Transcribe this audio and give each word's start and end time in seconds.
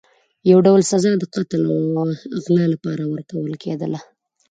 یو 0.51 0.59
ډول 0.65 0.81
سزا 0.91 1.11
د 1.19 1.23
قتل 1.35 1.61
او 1.73 1.77
غلا 2.43 2.65
لپاره 2.73 3.03
ورکول 3.13 3.51
کېدله. 3.63 3.99